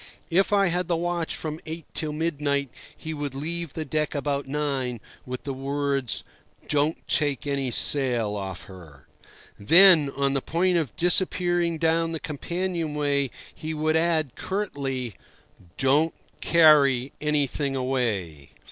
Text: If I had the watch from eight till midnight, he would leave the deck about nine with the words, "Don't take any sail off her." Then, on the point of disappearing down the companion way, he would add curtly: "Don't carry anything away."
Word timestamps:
If 0.31 0.51
I 0.51 0.69
had 0.69 0.87
the 0.87 0.95
watch 0.95 1.35
from 1.35 1.59
eight 1.67 1.85
till 1.93 2.11
midnight, 2.11 2.71
he 2.97 3.13
would 3.13 3.35
leave 3.35 3.73
the 3.73 3.85
deck 3.85 4.15
about 4.15 4.47
nine 4.47 4.99
with 5.27 5.43
the 5.43 5.53
words, 5.53 6.23
"Don't 6.67 7.07
take 7.07 7.45
any 7.45 7.69
sail 7.69 8.35
off 8.35 8.63
her." 8.63 9.05
Then, 9.59 10.09
on 10.17 10.33
the 10.33 10.41
point 10.41 10.77
of 10.79 10.95
disappearing 10.95 11.77
down 11.77 12.13
the 12.13 12.19
companion 12.19 12.95
way, 12.95 13.29
he 13.53 13.75
would 13.75 13.95
add 13.95 14.33
curtly: 14.33 15.17
"Don't 15.77 16.15
carry 16.41 17.13
anything 17.21 17.75
away." 17.75 18.49